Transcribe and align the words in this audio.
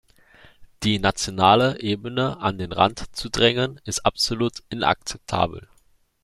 Die 0.81 0.97
nationale 0.97 1.79
Ebene 1.79 2.39
an 2.39 2.57
den 2.57 2.71
Rand 2.71 3.15
zu 3.15 3.29
drängen, 3.29 3.79
ist 3.85 4.03
absolut 4.03 4.63
inakzeptabel. 4.71 5.67